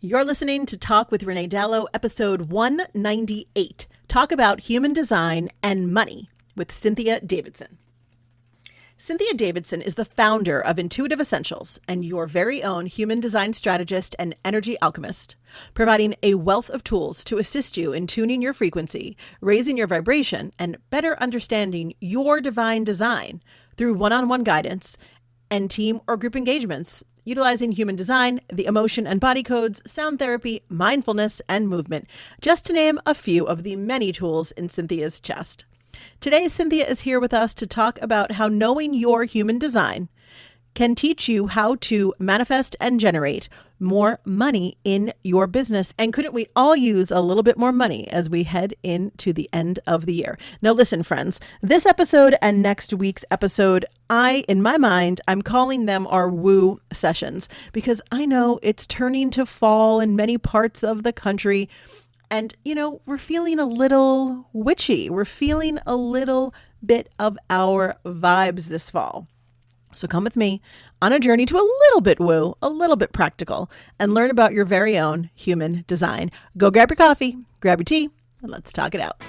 [0.00, 6.28] You're listening to Talk with Renee Dalo, episode 198 Talk about Human Design and Money
[6.54, 7.78] with Cynthia Davidson.
[8.96, 14.14] Cynthia Davidson is the founder of Intuitive Essentials and your very own human design strategist
[14.20, 15.34] and energy alchemist,
[15.74, 20.52] providing a wealth of tools to assist you in tuning your frequency, raising your vibration,
[20.60, 23.42] and better understanding your divine design
[23.76, 24.96] through one on one guidance
[25.50, 30.62] and team or group engagements utilizing human design, the emotion and body codes, sound therapy,
[30.68, 32.08] mindfulness, and movement,
[32.40, 35.66] just to name a few of the many tools in Cynthia's chest.
[36.20, 40.08] Today, Cynthia is here with us to talk about how knowing your human design
[40.78, 43.48] can teach you how to manifest and generate
[43.80, 45.92] more money in your business.
[45.98, 49.50] And couldn't we all use a little bit more money as we head into the
[49.52, 50.38] end of the year?
[50.62, 55.86] Now, listen, friends, this episode and next week's episode, I, in my mind, I'm calling
[55.86, 61.02] them our woo sessions because I know it's turning to fall in many parts of
[61.02, 61.68] the country.
[62.30, 65.10] And, you know, we're feeling a little witchy.
[65.10, 66.54] We're feeling a little
[66.86, 69.26] bit of our vibes this fall.
[69.98, 70.60] So come with me
[71.02, 73.68] on a journey to a little bit woo, a little bit practical,
[73.98, 76.30] and learn about your very own human design.
[76.56, 78.08] Go grab your coffee, grab your tea,
[78.40, 79.20] and let's talk it out.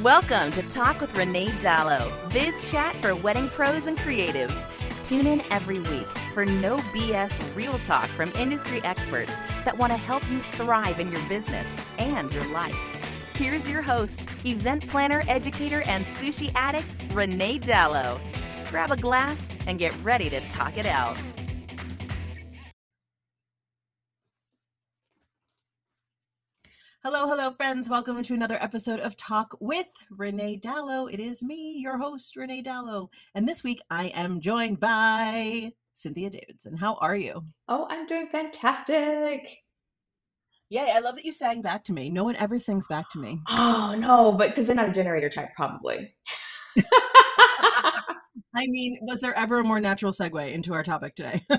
[0.00, 4.68] Welcome to Talk with Renee Dalo, biz chat for wedding pros and creatives.
[5.02, 9.98] Tune in every week for no BS real talk from industry experts that want to
[9.98, 12.78] help you thrive in your business and your life.
[13.34, 18.20] Here's your host, event planner, educator, and sushi addict, Renee Dalo.
[18.72, 21.20] Grab a glass and get ready to talk it out.
[27.04, 27.90] Hello, hello, friends.
[27.90, 31.12] Welcome to another episode of Talk with Renee Dalo.
[31.12, 33.08] It is me, your host, Renee Dalo.
[33.34, 36.78] And this week I am joined by Cynthia Davidson.
[36.78, 37.44] How are you?
[37.68, 39.54] Oh, I'm doing fantastic.
[40.70, 42.08] Yay, I love that you sang back to me.
[42.08, 43.38] No one ever sings back to me.
[43.50, 46.14] Oh, no, but because they're not a generator type, probably.
[48.54, 51.40] I mean, was there ever a more natural segue into our topic today?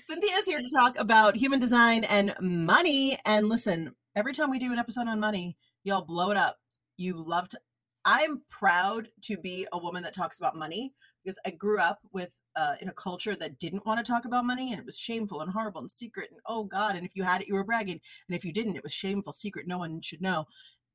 [0.00, 3.16] Cynthia is here to talk about human design and money.
[3.24, 6.58] And listen, every time we do an episode on money, y'all blow it up.
[6.96, 7.60] You love to.
[8.04, 10.92] I'm proud to be a woman that talks about money
[11.22, 14.44] because I grew up with uh, in a culture that didn't want to talk about
[14.44, 17.22] money and it was shameful and horrible and secret and oh god and if you
[17.22, 17.98] had it you were bragging
[18.28, 20.44] and if you didn't it was shameful secret no one should know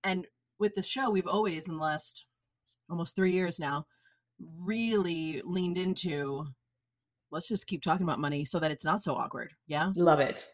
[0.04, 0.28] and
[0.60, 2.27] with the show we've always in the last
[2.90, 3.86] almost three years now,
[4.40, 6.46] really leaned into
[7.32, 9.54] let's just keep talking about money so that it's not so awkward.
[9.68, 9.92] Yeah.
[9.96, 10.48] Love it.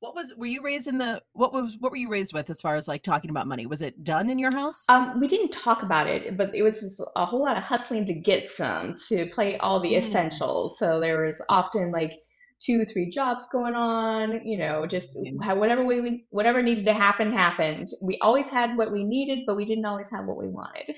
[0.00, 2.60] What was were you raised in the what was what were you raised with as
[2.60, 3.66] far as like talking about money?
[3.66, 4.84] Was it done in your house?
[4.88, 8.06] Um, we didn't talk about it, but it was just a whole lot of hustling
[8.06, 9.98] to get some to play all the mm.
[9.98, 10.78] essentials.
[10.78, 12.12] So there was often like
[12.60, 14.40] two, three jobs going on.
[14.46, 17.88] You know, just whatever we whatever needed to happen happened.
[18.00, 20.94] We always had what we needed, but we didn't always have what we wanted.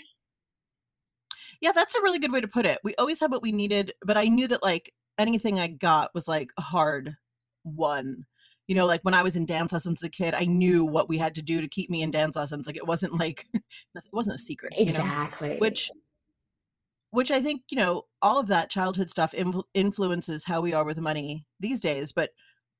[1.60, 2.78] Yeah, that's a really good way to put it.
[2.82, 6.26] We always had what we needed, but I knew that like anything I got was
[6.26, 7.16] like a hard
[7.64, 8.26] won.
[8.66, 11.08] You know, like when I was in dance lessons as a kid, I knew what
[11.08, 12.66] we had to do to keep me in dance lessons.
[12.66, 14.74] Like it wasn't like it wasn't a secret.
[14.76, 15.48] Exactly.
[15.48, 15.60] You know?
[15.60, 15.90] Which
[17.10, 20.84] which I think, you know, all of that childhood stuff influ- influences how we are
[20.84, 22.30] with money these days, but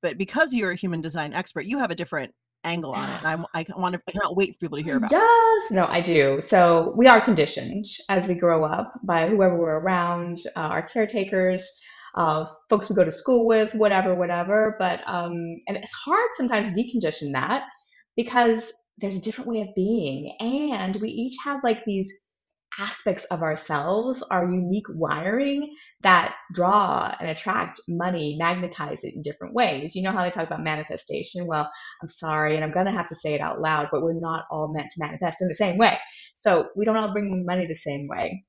[0.01, 3.17] but because you're a human design expert, you have a different angle on it.
[3.23, 5.71] And I, I want to, I cannot wait for people to hear about yes.
[5.71, 5.73] it.
[5.73, 6.39] No, I do.
[6.41, 11.69] So we are conditioned as we grow up by whoever we're around, uh, our caretakers,
[12.15, 14.75] uh, folks we go to school with, whatever, whatever.
[14.79, 15.33] But, um,
[15.67, 17.63] and it's hard sometimes to decondition that
[18.15, 20.35] because there's a different way of being.
[20.39, 22.11] And we each have like these
[22.79, 29.53] aspects of ourselves, our unique wiring that draw and attract money, magnetize it in different
[29.53, 29.95] ways.
[29.95, 31.47] You know how they talk about manifestation?
[31.47, 31.69] Well,
[32.01, 34.45] I'm sorry, and I'm going to have to say it out loud, but we're not
[34.49, 35.97] all meant to manifest in the same way.
[36.35, 38.43] So we don't all bring money the same way.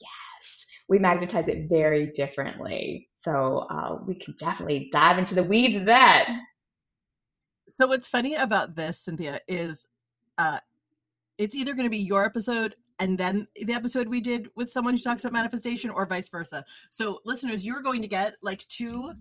[0.00, 3.08] Yes, we magnetize it very differently.
[3.14, 6.28] So uh, we can definitely dive into the weeds of that.
[7.68, 9.86] So what's funny about this, Cynthia, is
[10.38, 10.58] uh,
[11.38, 14.94] it's either going to be your episode and then the episode we did with someone
[14.94, 16.64] who talks about manifestation or vice versa.
[16.88, 19.12] So listeners, you're going to get like two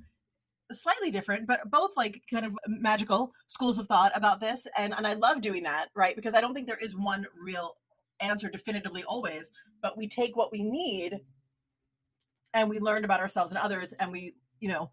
[0.71, 5.06] slightly different but both like kind of magical schools of thought about this and and
[5.06, 6.15] I love doing that, right?
[6.15, 7.75] Because I don't think there is one real
[8.21, 9.51] answer definitively always,
[9.81, 11.19] but we take what we need
[12.53, 14.89] and we learn about ourselves and others and we, you know,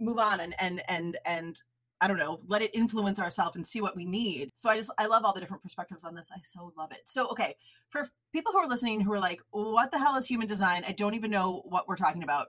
[0.00, 1.62] move on and and and and
[2.02, 4.50] I don't know, let it influence ourselves and see what we need.
[4.54, 6.30] So I just, I love all the different perspectives on this.
[6.34, 7.02] I so love it.
[7.04, 7.54] So, okay,
[7.90, 10.82] for people who are listening who are like, what the hell is human design?
[10.86, 12.48] I don't even know what we're talking about.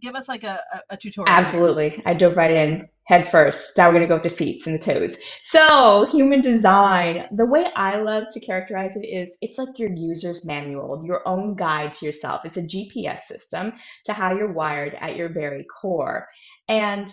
[0.00, 1.34] give us like a, a, a tutorial.
[1.34, 2.00] Absolutely.
[2.06, 3.76] I dove right in head first.
[3.76, 5.16] Now we're going to go with the feet and the toes.
[5.42, 10.46] So, human design, the way I love to characterize it is it's like your user's
[10.46, 12.42] manual, your own guide to yourself.
[12.44, 13.72] It's a GPS system
[14.04, 16.28] to how you're wired at your very core.
[16.68, 17.12] And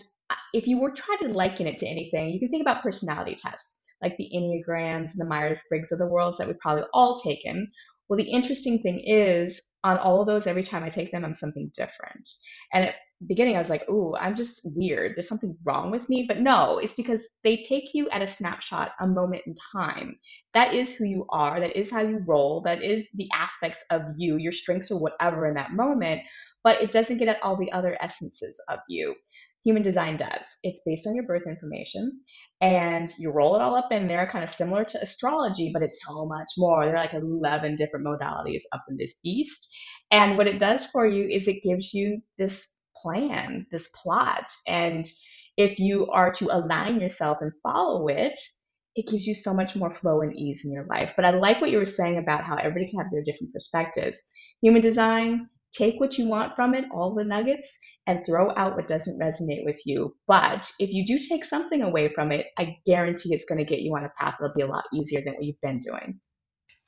[0.53, 3.81] if you were trying to liken it to anything, you can think about personality tests
[4.01, 7.67] like the Enneagrams and the Myers Briggs of the world that we've probably all taken.
[8.07, 11.33] Well, the interesting thing is, on all of those, every time I take them, I'm
[11.33, 12.27] something different.
[12.73, 15.15] And at the beginning, I was like, "Ooh, I'm just weird.
[15.15, 18.93] There's something wrong with me." But no, it's because they take you at a snapshot,
[18.99, 20.17] a moment in time.
[20.53, 21.59] That is who you are.
[21.59, 22.61] That is how you roll.
[22.61, 26.21] That is the aspects of you, your strengths or whatever in that moment.
[26.63, 29.15] But it doesn't get at all the other essences of you
[29.63, 30.45] human design does.
[30.63, 32.21] It's based on your birth information
[32.61, 36.03] and you roll it all up in there, kind of similar to astrology, but it's
[36.05, 36.85] so much more.
[36.85, 39.69] There are like 11 different modalities up in this beast.
[40.11, 44.49] And what it does for you is it gives you this plan, this plot.
[44.67, 45.05] And
[45.57, 48.37] if you are to align yourself and follow it,
[48.95, 51.13] it gives you so much more flow and ease in your life.
[51.15, 54.21] But I like what you were saying about how everybody can have their different perspectives.
[54.61, 57.77] Human design, take what you want from it, all the nuggets,
[58.07, 60.15] and throw out what doesn't resonate with you.
[60.27, 63.81] But if you do take something away from it, I guarantee it's going to get
[63.81, 66.19] you on a path that'll be a lot easier than what you've been doing.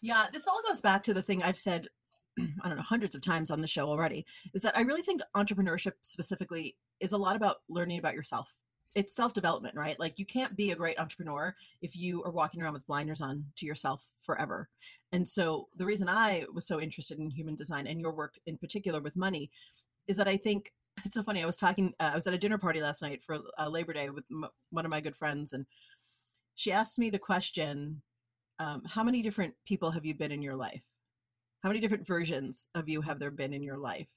[0.02, 1.88] Yeah, this all goes back to the thing I've said,
[2.40, 5.22] I don't know, hundreds of times on the show already, is that I really think
[5.36, 8.52] entrepreneurship specifically is a lot about learning about yourself
[8.96, 10.00] it's self development, right?
[10.00, 13.46] Like you can't be a great entrepreneur if you are walking around with blinders on
[13.58, 14.70] to yourself forever.
[15.12, 18.58] And so the reason I was so interested in human design and your work in
[18.58, 19.50] particular with money
[20.08, 20.74] is that I think
[21.06, 21.42] it's so funny.
[21.42, 23.94] I was talking, uh, I was at a dinner party last night for uh, Labor
[23.94, 25.66] Day with m- one of my good friends, and
[26.56, 28.02] she asked me the question,
[28.60, 30.84] um, "How many different people have you been in your life?
[31.64, 34.12] How many different versions of you have there been in your life?"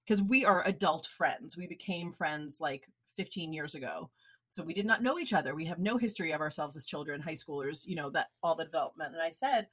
[0.00, 1.56] Because we are adult friends.
[1.56, 4.10] We became friends like 15 years ago.
[4.48, 5.54] So we did not know each other.
[5.54, 8.64] We have no history of ourselves as children, high schoolers, you know, that all the
[8.64, 9.14] development.
[9.14, 9.66] And I said,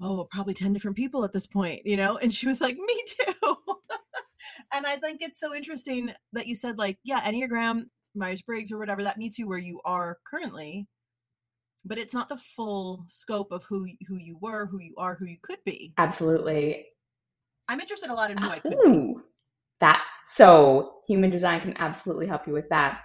[0.00, 2.18] Oh, probably 10 different people at this point, you know?
[2.18, 3.56] And she was like, Me too.
[4.74, 8.78] and I think it's so interesting that you said, like, yeah, Enneagram, Myers Briggs, or
[8.78, 10.88] whatever, that meets you where you are currently
[11.84, 15.26] but it's not the full scope of who who you were, who you are, who
[15.26, 15.92] you could be.
[15.98, 16.86] Absolutely.
[17.68, 18.88] I'm interested a lot in who I could Ooh, be.
[18.88, 19.22] Oh,
[19.80, 23.00] that so human design can absolutely help you with that.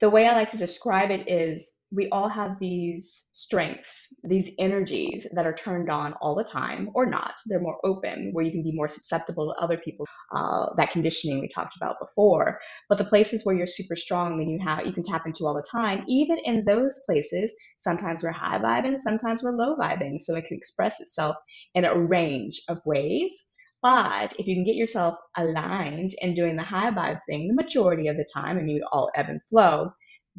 [0.00, 5.26] The way I like to describe it is we all have these strengths, these energies
[5.32, 7.34] that are turned on all the time or not.
[7.46, 10.06] They're more open, where you can be more susceptible to other people.
[10.34, 12.58] Uh, that conditioning we talked about before.
[12.88, 15.54] But the places where you're super strong and you have you can tap into all
[15.54, 20.20] the time, even in those places, sometimes we're high vibing, sometimes we're low vibing.
[20.20, 21.36] So it can express itself
[21.74, 23.38] in a range of ways.
[23.82, 28.06] But if you can get yourself aligned and doing the high vibe thing the majority
[28.06, 29.90] of the time, and you all ebb and flow,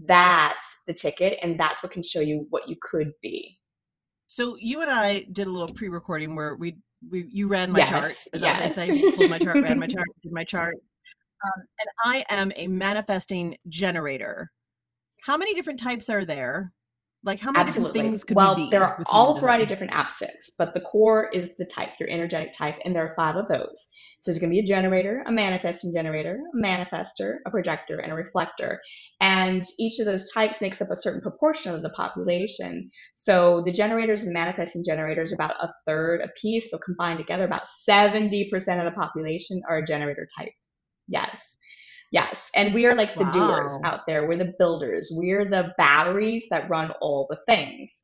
[0.05, 3.59] that's the ticket, and that's what can show you what you could be.
[4.27, 6.77] So you and I did a little pre-recording where we,
[7.09, 8.11] we you ran my yes, chart.
[8.33, 8.41] Is yes.
[8.41, 9.11] that what I say?
[9.15, 10.75] Pulled my chart, ran my chart, did my chart.
[11.45, 14.49] Um, and I am a manifesting generator.
[15.21, 16.71] How many different types are there?
[17.23, 18.01] Like how many Absolutely.
[18.01, 18.69] things could well, we be?
[18.69, 22.51] there are all variety of different aspects, but the core is the type, your energetic
[22.53, 23.87] type, and there are five of those.
[24.23, 28.11] So there's going to be a generator, a manifesting generator, a manifester, a projector, and
[28.11, 28.81] a reflector.
[29.19, 32.89] And each of those types makes up a certain proportion of the population.
[33.15, 36.71] So the generators and manifesting generators are about a third apiece.
[36.71, 40.53] So combined together, about 70% of the population are a generator type.
[41.09, 41.57] Yes.
[42.13, 42.51] Yes.
[42.55, 44.27] And we are like the doers out there.
[44.27, 45.11] We're the builders.
[45.11, 48.03] We're the batteries that run all the things.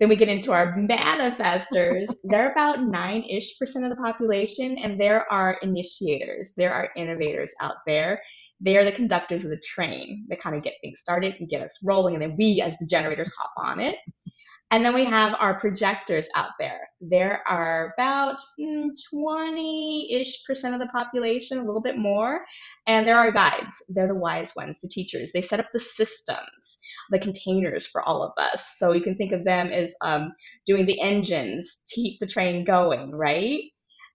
[0.00, 2.08] Then we get into our manifestors.
[2.24, 6.54] They're about nine ish percent of the population, and there are initiators.
[6.56, 8.22] There are innovators out there.
[8.62, 11.60] They are the conductors of the train that kind of get things started and get
[11.62, 12.14] us rolling.
[12.14, 13.96] And then we, as the generators, hop on it.
[14.72, 16.88] And then we have our projectors out there.
[17.00, 22.44] There are about 20 ish percent of the population, a little bit more.
[22.86, 23.82] And there are guides.
[23.88, 25.32] They're the wise ones, the teachers.
[25.32, 26.78] They set up the systems,
[27.10, 28.74] the containers for all of us.
[28.76, 30.32] So you can think of them as um,
[30.66, 33.62] doing the engines to keep the train going, right?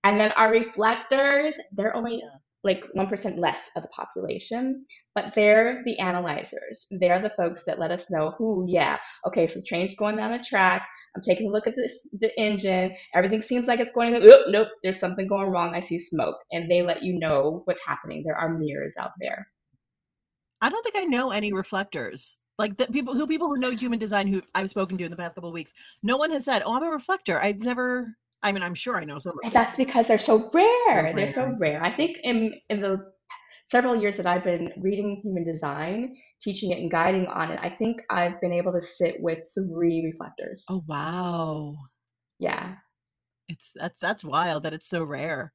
[0.06, 2.22] And then our reflectors, they're only.
[2.66, 6.88] Like 1% less of the population, but they're the analyzers.
[7.00, 10.40] They're the folks that let us know who, yeah, okay, so train's going down the
[10.40, 10.86] track.
[11.16, 12.94] I'm taking a look at this, the engine.
[13.14, 14.16] Everything seems like it's going.
[14.18, 15.74] Oop, oh, nope, there's something going wrong.
[15.74, 18.24] I see smoke, and they let you know what's happening.
[18.26, 19.46] There are mirrors out there.
[20.62, 22.40] I don't think I know any reflectors.
[22.58, 25.18] Like the people who people who know human design who I've spoken to in the
[25.18, 28.18] past couple of weeks, no one has said, "Oh, I'm a reflector." I've never.
[28.44, 29.34] I mean, I'm sure I know some.
[29.52, 31.14] That's because they're so rare.
[31.16, 31.84] They're so rare.
[31.84, 33.12] I think in in the
[33.66, 37.70] several years that I've been reading human design, teaching it and guiding on it, I
[37.70, 40.64] think I've been able to sit with three reflectors.
[40.70, 41.76] Oh wow.
[42.40, 42.76] Yeah.
[43.48, 45.54] It's that's that's wild that it's so rare.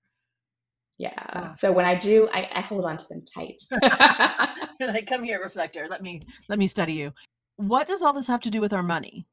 [0.98, 1.54] Yeah.
[1.54, 3.62] So when I do, I, I hold on to them tight.
[4.80, 5.86] like, come here, reflector.
[5.88, 7.14] Let me let me study you.
[7.56, 9.26] What does all this have to do with our money?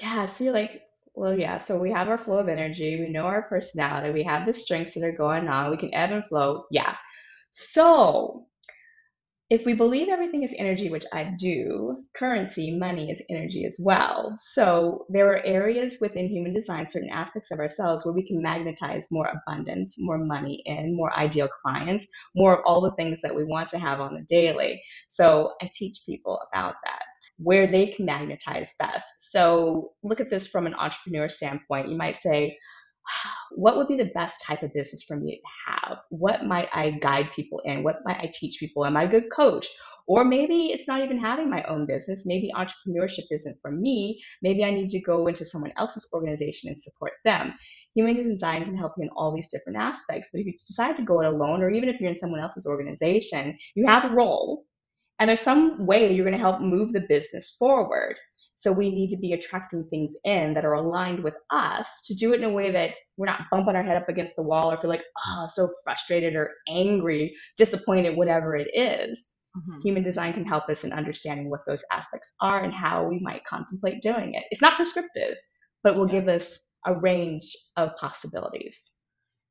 [0.00, 0.82] Yeah, you're like,
[1.16, 4.46] well, yeah, so we have our flow of energy, we know our personality, we have
[4.46, 6.66] the strengths that are going on, we can ebb and flow.
[6.70, 6.94] Yeah.
[7.50, 8.46] So
[9.48, 14.36] if we believe everything is energy, which I do, currency, money is energy as well.
[14.40, 19.08] So there are areas within human design, certain aspects of ourselves where we can magnetize
[19.10, 23.44] more abundance, more money in, more ideal clients, more of all the things that we
[23.44, 24.82] want to have on the daily.
[25.08, 27.02] So I teach people about that
[27.38, 29.06] where they can magnetize best.
[29.18, 31.88] So look at this from an entrepreneur standpoint.
[31.88, 32.56] You might say,
[33.52, 35.98] what would be the best type of business for me to have?
[36.10, 37.82] What might I guide people in?
[37.82, 38.84] What might I teach people?
[38.84, 39.68] Am I a good coach?
[40.08, 42.26] Or maybe it's not even having my own business.
[42.26, 44.20] Maybe entrepreneurship isn't for me.
[44.42, 47.54] Maybe I need to go into someone else's organization and support them.
[47.94, 50.30] Human design can help you in all these different aspects.
[50.32, 52.66] But if you decide to go it alone, or even if you're in someone else's
[52.66, 54.64] organization, you have a role
[55.18, 58.16] and there's some way you're going to help move the business forward.
[58.58, 62.32] So we need to be attracting things in that are aligned with us to do
[62.32, 64.80] it in a way that we're not bumping our head up against the wall or
[64.80, 69.28] feel like, oh, so frustrated or angry, disappointed, whatever it is.
[69.56, 69.80] Mm-hmm.
[69.82, 73.44] Human design can help us in understanding what those aspects are and how we might
[73.44, 74.44] contemplate doing it.
[74.50, 75.36] It's not prescriptive,
[75.82, 78.92] but will give us a range of possibilities.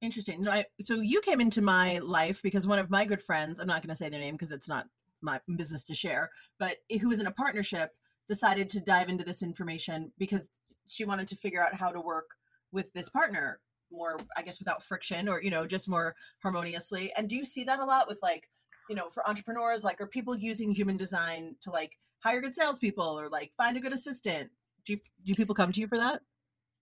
[0.01, 0.47] Interesting.
[0.81, 3.89] So you came into my life because one of my good friends, I'm not going
[3.89, 4.87] to say their name because it's not
[5.25, 6.29] my business to share,
[6.59, 7.91] but who was in a partnership
[8.27, 10.49] decided to dive into this information because
[10.87, 12.35] she wanted to figure out how to work
[12.71, 13.59] with this partner
[13.91, 17.11] more, I guess, without friction or, you know, just more harmoniously.
[17.17, 18.49] And do you see that a lot with like,
[18.89, 23.19] you know, for entrepreneurs, like, are people using human design to like hire good salespeople
[23.19, 24.49] or like find a good assistant?
[24.85, 26.21] Do you, do people come to you for that?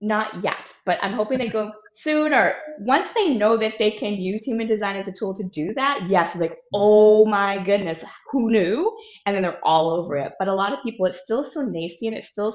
[0.06, 4.16] Not yet, but I'm hoping they go soon or once they know that they can
[4.16, 6.76] use human design as a tool to do that, yes, like, mm-hmm.
[6.76, 8.98] oh my goodness, who knew?
[9.26, 10.34] And then they're all over it.
[10.40, 12.54] But a lot of people, it's still so nascent, it's still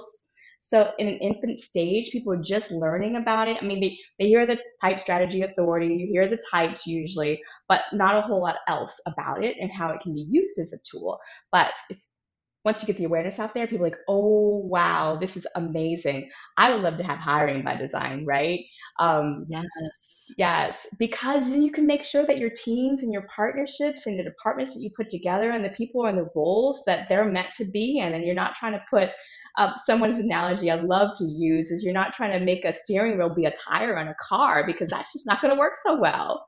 [0.60, 3.56] so in an infant stage, people are just learning about it.
[3.62, 7.84] I mean, they, they hear the type strategy authority, you hear the types usually, but
[7.94, 10.78] not a whole lot else about it and how it can be used as a
[10.90, 11.18] tool.
[11.50, 12.17] But it's
[12.64, 16.28] once you get the awareness out there, people are like, oh, wow, this is amazing.
[16.56, 18.60] I would love to have hiring by design, right?
[18.98, 20.30] Um, yes.
[20.36, 24.24] Yes, because then you can make sure that your teams and your partnerships and the
[24.24, 27.64] departments that you put together and the people and the roles that they're meant to
[27.64, 29.10] be in, and you're not trying to put
[29.56, 33.18] uh, someone's analogy I love to use is you're not trying to make a steering
[33.18, 35.98] wheel be a tire on a car because that's just not going to work so
[35.98, 36.46] well.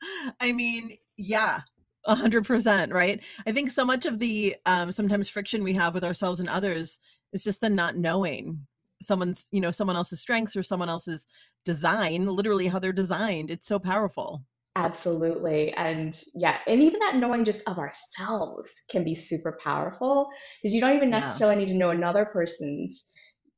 [0.40, 1.60] I mean, yeah,
[2.06, 3.22] a hundred percent, right?
[3.46, 6.98] I think so much of the um, sometimes friction we have with ourselves and others
[7.32, 8.66] is just the not knowing
[9.00, 11.26] someone's, you know, someone else's strengths or someone else's
[11.64, 13.50] design, literally how they're designed.
[13.50, 14.44] It's so powerful.
[14.74, 15.72] Absolutely.
[15.74, 20.28] And yeah, and even that knowing just of ourselves can be super powerful
[20.62, 21.66] because you don't even necessarily yeah.
[21.66, 23.10] need to know another person's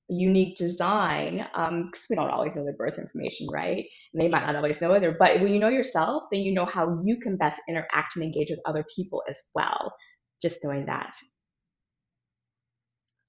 [0.09, 3.85] unique design because um, we don't always know their birth information, right?
[4.13, 5.17] And they might not always know either.
[5.19, 8.51] But when you know yourself, then you know how you can best interact and engage
[8.51, 9.95] with other people as well.
[10.43, 11.15] Just knowing that.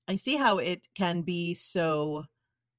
[0.08, 2.26] I see how it can be so.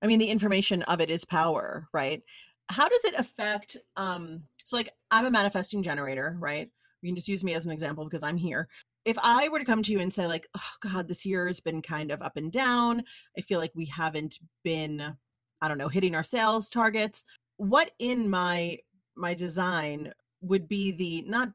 [0.03, 2.23] I mean, the information of it is power, right?
[2.69, 3.77] How does it affect?
[3.97, 6.69] um So, like, I'm a manifesting generator, right?
[7.03, 8.69] You can just use me as an example because I'm here
[9.07, 11.61] if I were to come to you and say, like, oh God, this year has
[11.61, 13.05] been kind of up and down,
[13.39, 15.17] I feel like we haven't been,
[15.63, 17.25] I don't know, hitting our sales targets.
[17.57, 18.79] What in my
[19.17, 21.51] my design would be the not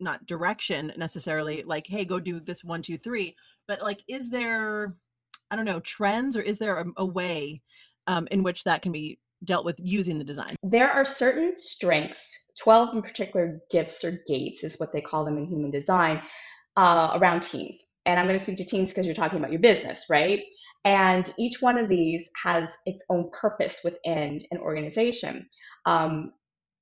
[0.00, 3.36] not direction necessarily, like, hey, go do this one, two, three,
[3.68, 4.96] but like, is there,
[5.50, 7.62] I don't know, trends or is there a, a way
[8.06, 10.56] um, in which that can be dealt with using the design?
[10.62, 15.36] There are certain strengths 12 in particular gifts or gates is what they call them
[15.38, 16.22] in human design
[16.76, 17.82] uh, around teams.
[18.06, 20.42] And I'm going to speak to teams because you're talking about your business, right?
[20.84, 25.48] And each one of these has its own purpose within an organization.
[25.86, 26.32] Um,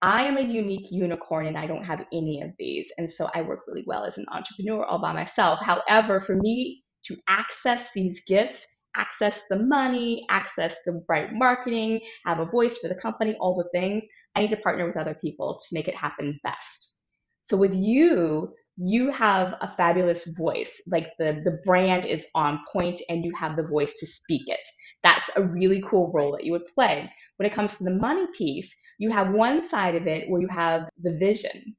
[0.03, 2.91] I am a unique unicorn and I don't have any of these.
[2.99, 5.61] And so I work really well as an entrepreneur all by myself.
[5.63, 12.41] However, for me to access these gifts, access the money, access the right marketing, have
[12.41, 15.61] a voice for the company, all the things, I need to partner with other people
[15.61, 16.99] to make it happen best.
[17.43, 20.81] So with you, you have a fabulous voice.
[20.89, 24.67] Like the the brand is on point and you have the voice to speak it.
[25.03, 27.11] That's a really cool role that you would play.
[27.39, 30.49] when it comes to the money piece, you have one side of it where you
[30.49, 31.77] have the vision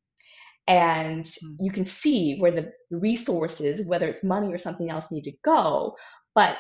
[0.68, 1.58] and Mm.
[1.60, 5.96] you can see where the resources, whether it's money or something else, need to go.
[6.36, 6.58] But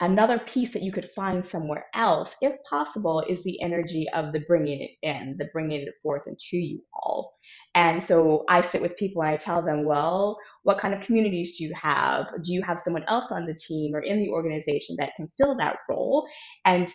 [0.00, 4.40] another piece that you could find somewhere else, if possible, is the energy of the
[4.40, 7.34] bringing it in, the bringing it forth into you all.
[7.74, 11.58] And so I sit with people and I tell them, well, what kind of communities
[11.58, 12.28] do you have?
[12.42, 15.56] Do you have someone else on the team or in the organization that can fill
[15.58, 16.26] that role?
[16.64, 16.92] And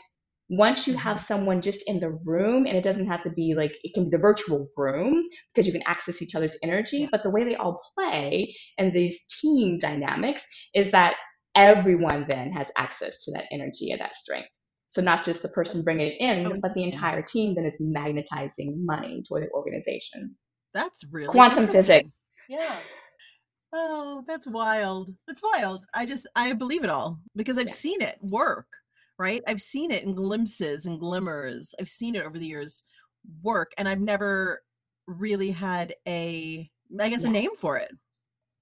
[0.49, 3.73] once you have someone just in the room, and it doesn't have to be like
[3.83, 7.29] it can be the virtual room because you can access each other's energy, but the
[7.29, 10.45] way they all play and these team dynamics
[10.75, 11.15] is that
[11.55, 14.49] everyone then has access to that energy and that strength.
[14.87, 17.77] So not just the person bringing it in, Oh, but the entire team then is
[17.79, 20.35] magnetizing money toward the organization.
[20.73, 22.09] That's really Quantum physics.
[22.47, 22.75] Yeah.
[23.73, 25.09] Oh, that's wild.
[25.27, 25.85] That's wild.
[25.95, 27.73] I just I believe it all because I've Yeah.
[27.73, 28.67] seen it work,
[29.17, 29.41] right?
[29.47, 31.73] I've seen it in glimpses and glimmers.
[31.79, 32.83] I've seen it over the years
[33.41, 34.61] work and I've never
[35.07, 36.69] really had a
[36.99, 37.91] I guess a name for it.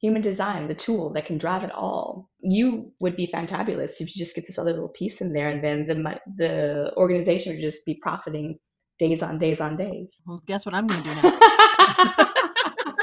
[0.02, 2.30] Human design, the tool that can drive it all.
[2.40, 5.64] You would be fantabulous if you just get this other little piece in there, and
[5.64, 8.58] then the the organization would just be profiting
[9.02, 10.22] days on days on days.
[10.26, 11.40] Well, guess what I'm going to do next?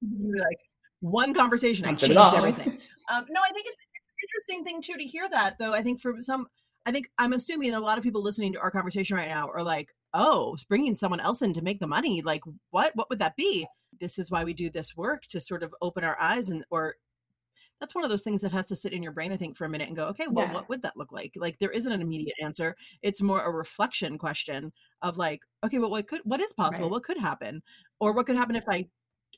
[0.00, 0.58] Be like
[1.00, 2.78] one conversation, I changed everything.
[3.12, 5.74] Um, no, I think it's, it's an interesting thing too to hear that, though.
[5.74, 6.46] I think for some,
[6.86, 9.48] I think I'm assuming that a lot of people listening to our conversation right now
[9.48, 12.22] are like, "Oh, bringing someone else in to make the money.
[12.22, 12.92] Like, what?
[12.94, 13.66] What would that be?"
[14.02, 16.96] This is why we do this work to sort of open our eyes and or
[17.80, 19.64] that's one of those things that has to sit in your brain, I think, for
[19.64, 20.52] a minute and go, okay, well, Yeah.
[20.54, 21.32] what would that look like?
[21.34, 22.76] Like, there isn't an immediate answer.
[23.02, 26.86] It's more a reflection question of like, okay, well, what could, what is possible?
[26.86, 26.92] Right.
[26.92, 27.60] What could happen,
[27.98, 28.86] or what could happen if I,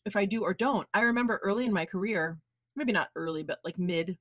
[0.04, 0.86] if I do or don't?
[0.92, 2.38] I remember early in my career,
[2.76, 4.18] maybe not early, but like mid,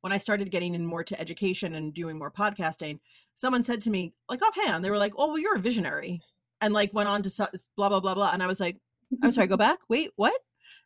[0.00, 2.98] when I started getting in more to education and doing more podcasting,
[3.34, 6.20] someone said to me, like offhand, they were like, "Oh, well, you're a visionary,"
[6.62, 8.78] and like went on to blah blah blah blah, and I was like,
[9.22, 9.78] "I'm sorry, go back.
[9.88, 10.38] Wait, what?"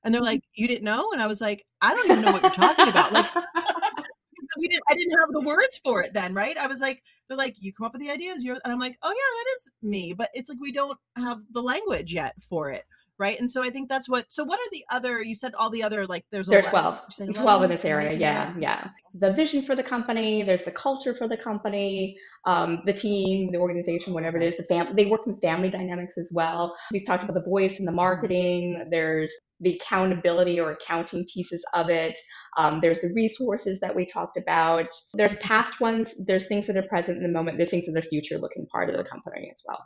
[0.05, 2.43] And they're like, "You didn't know?" And I was like, "I don't even know what
[2.43, 3.27] you're talking about." Like,
[4.59, 4.83] we didn't.
[4.89, 6.57] I didn't have the words for it then, right?
[6.57, 8.99] I was like, "They're like, you come up with the ideas." You're, and I'm like,
[9.03, 12.71] "Oh yeah, that is me," but it's like we don't have the language yet for
[12.71, 12.85] it,
[13.19, 13.39] right?
[13.39, 14.27] And so I think that's what.
[14.29, 15.23] So what are the other?
[15.23, 17.29] You said all the other like there's There's 11 12.
[17.29, 18.13] you 12 in this area.
[18.13, 18.89] Yeah, yeah.
[19.21, 23.59] The vision for the company, there's the culture for the company, um, the team, the
[23.59, 26.77] organization, whatever it is, the family they work in family dynamics as well.
[26.93, 28.87] We've talked about the voice and the marketing.
[28.91, 32.19] There's the accountability or accounting pieces of it.
[32.59, 34.89] Um, there's the resources that we talked about.
[35.15, 36.15] There's past ones.
[36.27, 37.57] There's things that are present in the moment.
[37.57, 39.79] There's things that are future looking part of the company as well.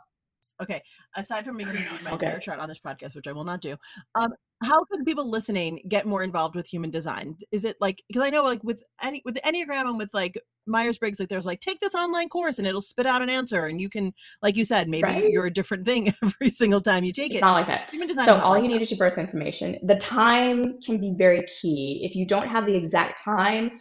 [0.61, 0.81] Okay.
[1.15, 2.25] Aside from making me read my Okay.
[2.27, 3.75] entire chart on this podcast, which I will not do,
[4.15, 7.35] um, how can people listening get more involved with human design?
[7.51, 10.39] Is it like because I know like with any with the Enneagram and with like
[10.67, 13.65] Myers Briggs, like there's like take this online course and it'll spit out an answer,
[13.65, 15.29] and you can like you said maybe Right.
[15.29, 17.41] you're a different thing every single time you take It's it.
[17.41, 17.89] not like that.
[17.89, 18.25] Human design.
[18.25, 18.75] So all like you that.
[18.75, 19.77] need is your birth information.
[19.83, 22.01] The time can be very key.
[22.07, 23.79] If you don't have the exact time,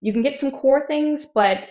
[0.00, 1.70] you can get some core things, but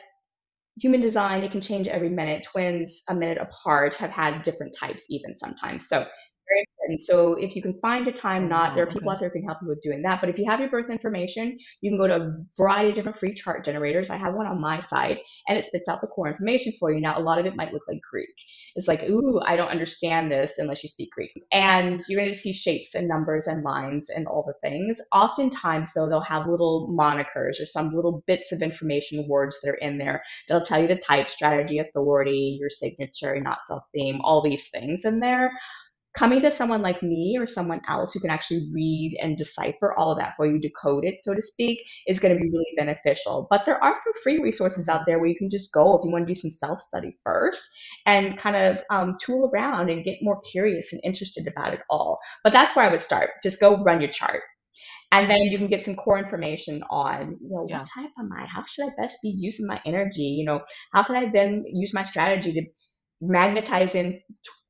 [0.79, 2.43] human design, it can change every minute.
[2.43, 5.87] Twins a minute apart have had different types even sometimes.
[5.87, 6.05] So
[6.49, 7.01] very important.
[7.01, 9.11] So if you can find a time Oh, not, there are wow, people okay.
[9.11, 10.21] out there who can help you with doing that.
[10.21, 13.19] But if you have your birth information, you can go to a variety of different
[13.19, 14.09] free chart generators.
[14.09, 17.01] I have one on my side and it spits out the core information for you.
[17.01, 18.29] Now, a lot of it might look like Greek.
[18.75, 21.31] It's like, ooh, I don't understand this unless you speak Greek.
[21.51, 25.01] And you're going to see shapes and numbers and lines and all the things.
[25.13, 29.75] Oftentimes, though, they'll have little monikers or some little bits of information, words that are
[29.75, 30.23] in there.
[30.47, 35.05] They'll tell you the type, strategy, authority, your signature, not self theme, all these things
[35.05, 35.51] in there.
[36.19, 40.11] Coming to someone like me or someone else who can actually read and decipher all
[40.11, 43.47] of that for you, decode it, so to speak, is going to be really beneficial.
[43.49, 46.11] But there are some free resources out there where you can just go if you
[46.11, 47.63] want to do some self study first
[48.05, 52.19] and kind of um, tool around and get more curious and interested about it all.
[52.43, 53.29] But that's where I would start.
[53.41, 54.41] Just go run your chart.
[55.13, 57.79] And then you can get some core information on, you know, Yeah.
[57.79, 58.45] what type am I?
[58.45, 60.23] How should I best be using my energy?
[60.23, 60.61] You know,
[60.93, 62.63] how can I then use my strategy to
[63.21, 64.21] magnetize in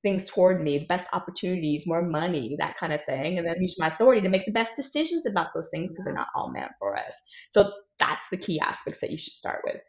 [0.01, 3.75] things toward me, the best opportunities, more money, that kind of thing, and then use
[3.79, 6.71] my authority to make the best decisions about those things because they're not all meant
[6.79, 7.15] for us.
[7.51, 9.81] So that's the key aspects that you should start with.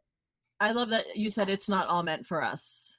[0.58, 2.98] I love that you said it's not all meant for us.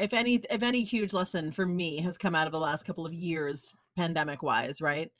[0.00, 3.06] If any, if any huge lesson for me has come out of the last couple
[3.06, 5.10] of years, pandemic wise, right?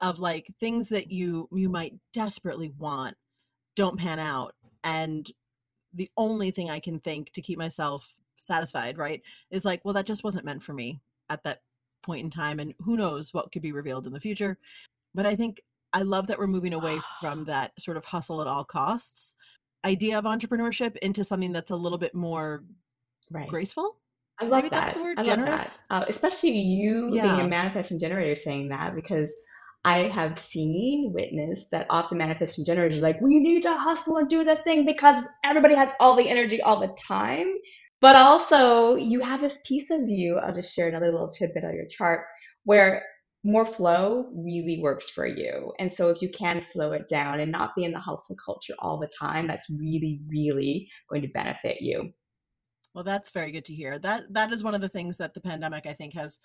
[0.00, 3.16] Of like things that you you might desperately want
[3.74, 5.28] don't pan out, and
[5.92, 10.06] the only thing I can think to keep myself satisfied, right, is like, well, that
[10.06, 11.62] just wasn't meant for me at that
[12.02, 14.58] point in time, and who knows what could be revealed in the future.
[15.14, 18.46] But I think I love that we're moving away from that sort of hustle at
[18.48, 19.34] all costs
[19.84, 22.64] idea of entrepreneurship into something that's a little bit more
[23.30, 23.48] Right.
[23.48, 23.96] graceful.
[24.40, 24.96] I love Maybe that's that.
[24.96, 25.82] the word, I love that.
[25.90, 29.34] Uh, especially you being a manifesting generator saying that because
[29.84, 34.44] I have seen, witnessed that often manifesting generators like, we need to hustle and do
[34.44, 37.46] the thing because everybody has all the energy all the time.
[38.04, 40.36] But also, you have this piece of you.
[40.36, 42.26] I'll just share another little tidbit on your chart
[42.64, 43.02] where
[43.44, 45.72] more flow really works for you.
[45.78, 48.74] And so, if you can slow it down and not be in the hustle culture
[48.78, 52.12] all the time, that's really, really going to benefit you.
[52.94, 53.98] Well, that's very good to hear.
[53.98, 56.38] That that is one of the things that the pandemic I think has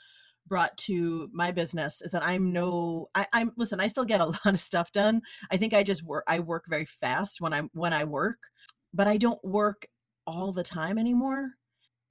[0.48, 4.26] brought to my business is that I'm no I, I'm listen, I still get a
[4.46, 5.24] lot of stuff done.
[5.52, 8.40] I think I just work I work very fast when I'm when I work,
[8.94, 9.88] but I don't work
[10.30, 11.52] all the time anymore.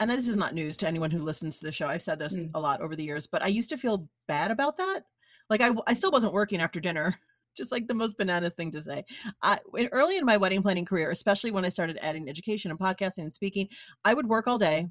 [0.01, 1.87] And this is not news to anyone who listens to the show.
[1.89, 2.51] I've said this Mm.
[2.55, 5.05] a lot over the years, but I used to feel bad about that.
[5.51, 7.17] Like I, I still wasn't working after dinner.
[7.57, 9.03] Just like the most bananas thing to say.
[9.43, 12.79] I in- early in my wedding planning career, especially when I started adding education and
[12.79, 13.69] podcasting and speaking,
[14.05, 14.87] I would work all day,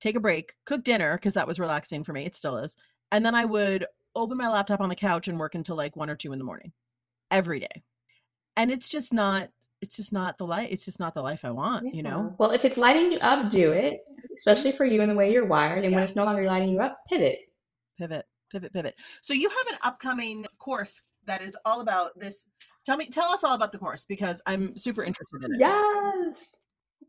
[0.00, 2.24] take a break, cook dinner because that was relaxing for me.
[2.24, 2.76] It still is.
[3.10, 6.08] And then I would open my laptop on the couch and work until like one
[6.10, 6.72] or two in the morning
[7.32, 7.82] every day.
[8.56, 9.48] And it's just not,
[9.84, 10.68] it's just not the life.
[10.70, 12.34] It's just not the life I want, you know?
[12.38, 14.00] Well, if it's lighting you up, do it,
[14.34, 14.78] especially mm-hmm.
[14.78, 15.84] for you and the way you're wired.
[15.84, 17.40] And when it's no longer lighting you up, pivot.
[17.98, 18.94] Pivot, pivot, pivot.
[19.20, 22.48] So you have an upcoming course that is all about this.
[22.86, 25.58] Tell me, tell us all about the course because I'm super interested in it.
[25.60, 26.56] Yes.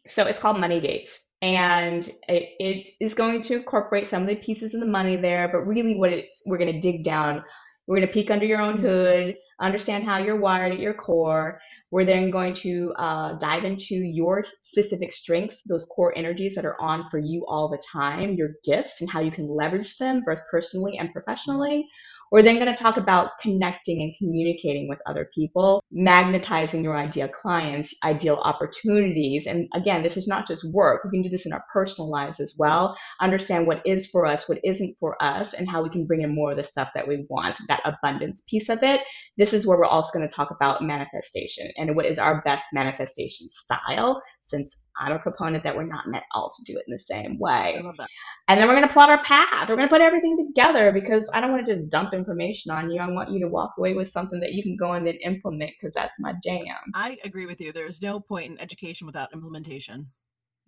[0.09, 1.29] So it's called Money Gates.
[1.41, 5.47] And it, it is going to incorporate some of the pieces of the money there,
[5.47, 7.41] but really what it's we're going to dig down.
[7.87, 11.59] We're going to peek under your own hood, understand how you're wired at your core.
[11.91, 16.79] We're then going to uh, dive into your specific strengths, those core energies that are
[16.81, 20.41] on for you all the time, your gifts, and how you can leverage them both
[20.49, 21.87] personally and professionally.
[22.31, 27.27] We're then going to talk about connecting and communicating with other people, magnetizing your ideal
[27.27, 29.45] clients, ideal opportunities.
[29.45, 31.03] And again, this is not just work.
[31.03, 32.97] We can do this in our personal lives as well.
[33.21, 36.33] Understand what is for us, what isn't for us, and how we can bring in
[36.33, 39.01] more of the stuff that we want, that abundance piece of it.
[39.37, 42.65] This is where we're also going to talk about manifestation and what is our best
[42.73, 46.93] manifestation style, since I'm a proponent that we're not meant all to do it in
[46.93, 47.77] the same way.
[47.77, 48.07] I love that.
[48.47, 49.69] And then we're going to plot our path.
[49.69, 52.89] We're going to put everything together because I don't want to just dump information on
[52.89, 53.01] you.
[53.01, 55.71] I want you to walk away with something that you can go and then implement
[55.79, 56.63] because that's my jam.
[56.93, 57.71] I agree with you.
[57.71, 60.07] There's no point in education without implementation.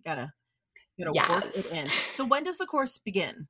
[0.04, 0.32] Gotta,
[0.98, 1.90] gotta work it in.
[2.12, 3.48] So when does the course begin?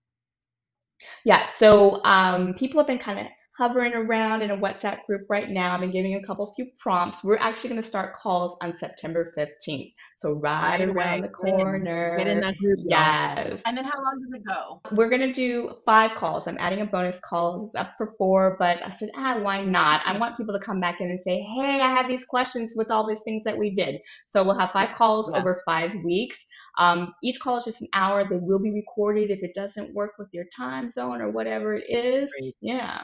[1.25, 3.27] Yeah, so um, people have been kind of
[3.59, 5.75] hovering around in a WhatsApp group right now.
[5.75, 7.25] I've been giving a couple few prompts.
[7.25, 9.93] We're actually going to start calls on September 15th.
[10.17, 11.57] So right, Right around the Get in.
[11.59, 12.17] corner.
[12.19, 12.79] Get in that group.
[12.85, 13.63] Yes.
[13.67, 14.81] And then how long does it go?
[14.93, 16.47] We're gonna do five calls.
[16.49, 17.65] I'm adding a bonus call.
[17.65, 20.03] It's up for four, but I said, ah, why not?
[20.07, 22.91] I want people to come back in and say, hey, I have these questions with
[22.91, 24.01] all these things that we did.
[24.27, 25.41] So we'll have five calls Yes.
[25.41, 26.45] over five weeks.
[26.79, 28.29] Um, each call is just an hour.
[28.29, 31.85] They will be recorded if it doesn't work with your time zone or whatever it
[31.89, 32.33] is.
[32.41, 32.55] Great.
[32.61, 33.03] Yeah.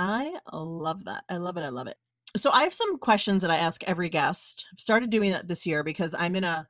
[0.00, 1.24] I love that.
[1.28, 1.62] I love it.
[1.62, 1.96] I love it.
[2.34, 4.64] So I have some questions that I ask every guest.
[4.72, 6.66] I've started doing that this year because I'm in a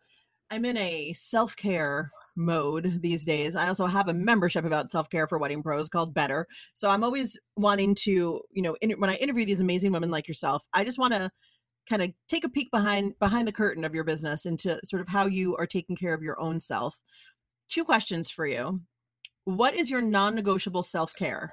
[0.50, 3.54] I'm in a self-care mode these days.
[3.54, 6.48] I also have a membership about self-care for wedding pros called Better.
[6.74, 10.26] So I'm always wanting to, you know, in, when I interview these amazing women like
[10.26, 11.30] yourself, I just want to
[11.88, 15.06] kind of take a peek behind behind the curtain of your business into sort of
[15.06, 17.00] how you are taking care of your own self.
[17.68, 18.80] Two questions for you.
[19.44, 21.52] What is your non-negotiable self-care?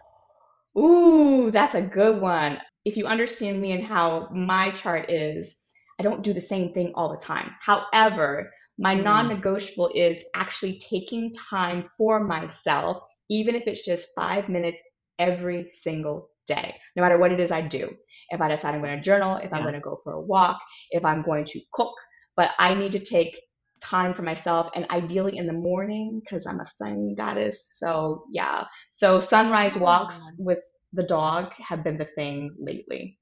[0.77, 2.59] Ooh, that's a good one.
[2.85, 5.57] If you understand me and how my chart is,
[5.99, 7.51] I don't do the same thing all the time.
[7.61, 9.03] However, my Mm.
[9.03, 14.81] non negotiable is actually taking time for myself, even if it's just five minutes
[15.19, 17.95] every single day, no matter what it is I do.
[18.29, 19.63] If I decide I'm going to journal, if I'm Yeah.
[19.63, 20.59] going to go for a walk,
[20.91, 21.95] if I'm going to cook,
[22.35, 23.39] but I need to take
[23.81, 27.67] time for myself and ideally in the morning because I'm a sun goddess.
[27.77, 28.65] So, yeah.
[28.91, 30.59] So, sunrise walks with
[30.93, 33.17] the dog have been the thing lately.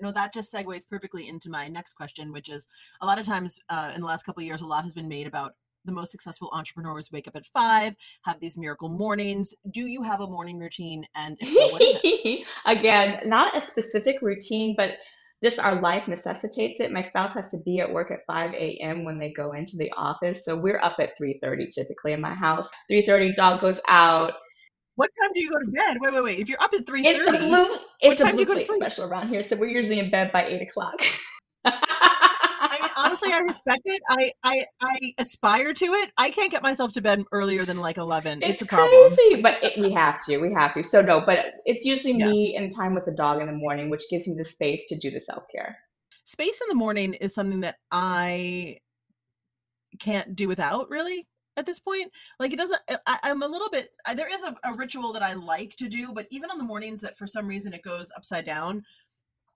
[0.00, 2.68] No, that just segues perfectly into my next question, which is
[3.00, 5.08] a lot of times uh, in the last couple of years, a lot has been
[5.08, 5.54] made about
[5.84, 9.54] the most successful entrepreneurs wake up at five, have these miracle mornings.
[9.70, 11.04] Do you have a morning routine?
[11.16, 12.46] And if so, what is it?
[12.66, 14.98] Again, not a specific routine, but
[15.42, 16.92] just our life necessitates it.
[16.92, 19.04] My spouse has to be at work at 5 a.m.
[19.04, 20.44] when they go into the office.
[20.44, 22.70] So we're up at 3:30 typically in my house.
[22.90, 24.34] 3:30 dog goes out.
[24.96, 25.96] What time do you go to bed?
[26.00, 26.38] Wait, wait, wait.
[26.38, 28.54] If you're up at three It's the thirty, blue it's a time do you blue
[28.54, 28.82] go to sleep?
[28.82, 29.42] special around here.
[29.42, 30.94] So we're usually in bed by eight o'clock.
[33.12, 34.02] I honestly, I respect it.
[34.08, 36.12] I, I, I aspire to it.
[36.16, 38.38] I can't get myself to bed earlier than like eleven.
[38.42, 39.12] It's, It's a problem.
[39.12, 40.38] crazy, but it, we have to.
[40.38, 40.82] We have to.
[40.82, 42.30] So no, but it's usually Yeah.
[42.30, 44.96] me and time with the dog in the morning, which gives me the space to
[44.96, 45.76] do the self care.
[46.24, 48.78] Space in the morning is something that I
[49.98, 50.88] can't do without.
[50.88, 52.10] Really, at this point.
[52.38, 52.80] Like it doesn't.
[53.06, 53.90] I, am a little bit.
[54.14, 57.00] There is a, a ritual that I like to do, but even on the mornings
[57.02, 58.84] that for some reason it goes upside down,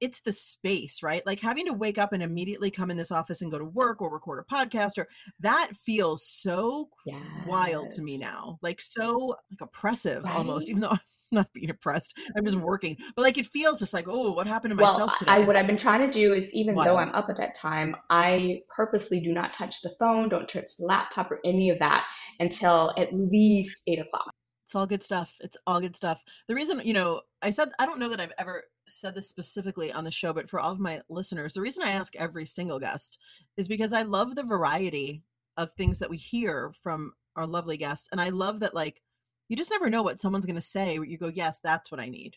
[0.00, 1.24] it's the space, right?
[1.26, 4.00] Like having to wake up and immediately come in this office and go to work
[4.02, 5.08] or record a podcast or
[5.40, 7.22] that feels so yes.
[7.46, 8.58] wild to me now.
[8.62, 10.36] Like so like oppressive right?
[10.36, 11.00] almost, even though I'm
[11.32, 12.14] not being oppressed.
[12.36, 12.66] I'm just mm-hmm.
[12.66, 12.96] working.
[13.14, 15.32] But like it feels just like, oh, what happened to well, myself today?
[15.32, 16.88] I, what I've been trying to do is even wild.
[16.88, 20.76] though I'm up at that time, I purposely do not touch the phone, don't touch
[20.78, 22.04] the laptop or any of that
[22.40, 24.30] until at least eight o'clock.
[24.66, 25.36] It's all good stuff.
[25.40, 26.24] It's all good stuff.
[26.48, 29.92] The reason, you know, I said I don't know that I've ever said this specifically
[29.92, 32.80] on the show, but for all of my listeners, the reason I ask every single
[32.80, 33.18] guest
[33.56, 35.22] is because I love the variety
[35.56, 38.08] of things that we hear from our lovely guests.
[38.10, 39.00] And I love that, like,
[39.48, 40.94] you just never know what someone's going to say.
[40.94, 42.34] You go, yes, that's what I need.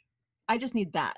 [0.47, 1.17] I just need that.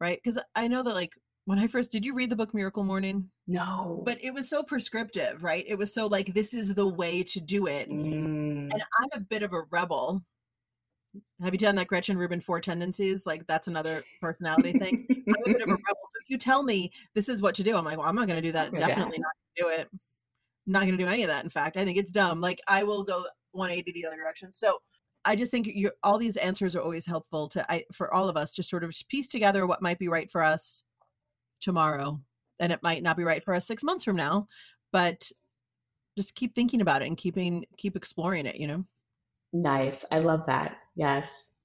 [0.00, 0.20] Right.
[0.22, 1.14] Because I know that, like,
[1.46, 3.28] when I first did you read the book Miracle Morning?
[3.46, 4.02] No.
[4.04, 5.64] But it was so prescriptive, right?
[5.66, 7.90] It was so like this is the way to do it.
[7.90, 8.72] Mm.
[8.72, 10.22] And I'm a bit of a rebel
[11.42, 13.26] have you done that Gretchen Rubin four tendencies?
[13.26, 15.06] Like that's another personality thing.
[15.28, 15.82] I'm a bit of a rebel.
[15.84, 18.26] So if you tell me this is what to do, I'm like, well, I'm not
[18.26, 18.70] going to do that.
[18.72, 19.88] Oh, Definitely not do it.
[20.66, 21.44] not going to do any of that.
[21.44, 22.40] In fact, I think it's dumb.
[22.40, 24.52] Like I will go 180 the other direction.
[24.52, 24.78] So
[25.24, 28.36] I just think you all these answers are always helpful to I, for all of
[28.36, 30.82] us to sort of piece together what might be right for us
[31.60, 32.20] tomorrow,
[32.60, 34.48] and it might not be right for us six months from now,
[34.92, 35.30] but
[36.16, 38.56] just keep thinking about it and keeping keep exploring it.
[38.56, 38.84] You know.
[39.52, 40.04] Nice.
[40.10, 40.76] I love that.
[40.96, 41.58] Yes.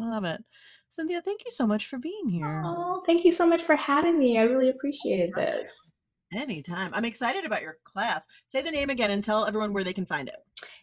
[0.00, 0.42] I love it.
[0.88, 2.62] Cynthia, thank you so much for being here.
[2.64, 4.38] Oh, thank you so much for having me.
[4.38, 5.92] I really appreciated this.
[6.34, 6.92] Anytime.
[6.94, 8.26] I'm excited about your class.
[8.46, 10.36] Say the name again and tell everyone where they can find it.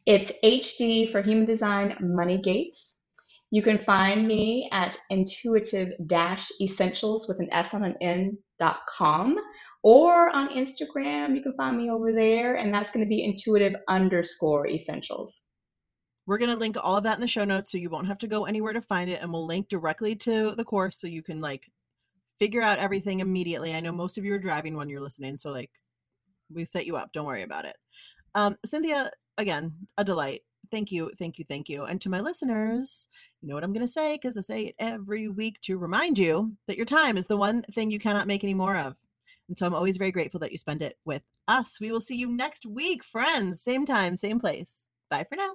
[0.06, 2.98] It's HD for Human Design Money Gates.
[3.52, 5.94] You can find me at intuitive
[6.62, 9.38] essentials with an S on an N dot com
[9.82, 11.36] or on Instagram.
[11.36, 15.46] You can find me over there, and that's going to be intuitive underscore essentials.
[16.30, 18.20] We're going to link all of that in the show notes so you won't have
[18.20, 19.20] to go anywhere to find it.
[19.20, 21.72] And we'll link directly to the course so you can like
[22.38, 23.74] figure out everything immediately.
[23.74, 25.38] I know most of you are driving when you're listening.
[25.38, 25.72] So, like,
[26.54, 27.14] we set you up.
[27.14, 27.76] Don't worry about it.
[28.36, 30.42] Um, Cynthia, again, a delight.
[30.70, 31.86] Thank you, thank you, thank you.
[31.86, 33.08] And to my listeners,
[33.42, 36.20] you know what I'm going to say because I say it every week to remind
[36.20, 38.96] you that your time is the one thing you cannot make any more of.
[39.48, 41.80] And so I'm always very grateful that you spend it with us.
[41.82, 43.62] We will see you next week, friends.
[43.62, 44.88] Same time, same place.
[45.10, 45.54] Bye for now.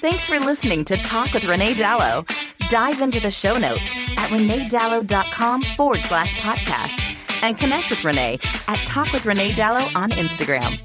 [0.00, 2.24] Thanks for listening to Talk with Renee Dalo.
[2.70, 8.78] Dive into the show notes at reneedalo.com forward slash podcast and connect with Renee at
[8.86, 10.78] Talk with Renee Dalo on Instagram.